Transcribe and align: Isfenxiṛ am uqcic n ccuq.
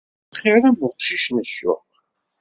Isfenxiṛ 0.33 0.63
am 0.69 0.77
uqcic 0.87 1.25
n 1.35 1.37
ccuq. 1.49 1.87